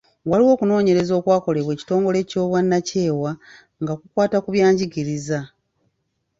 [0.29, 3.31] Waliwo okunoonyereza okwakolebwa ekitongole eky’obwannakyewa
[3.81, 5.39] nga kukwata ku byanjigiriza.